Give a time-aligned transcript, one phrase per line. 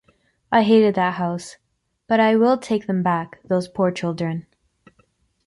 [0.51, 1.57] I hated that house...
[2.07, 4.47] But I will take them back, those poor children.